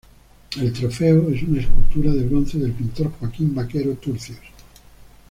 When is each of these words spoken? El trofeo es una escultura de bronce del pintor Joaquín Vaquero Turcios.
El 0.59 0.73
trofeo 0.73 1.29
es 1.29 1.43
una 1.43 1.61
escultura 1.61 2.11
de 2.11 2.25
bronce 2.27 2.57
del 2.57 2.71
pintor 2.71 3.11
Joaquín 3.19 3.53
Vaquero 3.53 3.93
Turcios. 3.93 4.39